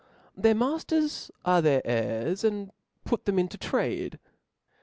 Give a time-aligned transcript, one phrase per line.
[0.35, 2.71] Their maftcrs are their heirs, and
[3.05, 4.17] put them into trade.